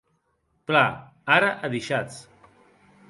Plan, 0.71 0.97
ara 1.35 1.51
adishatz. 1.69 2.19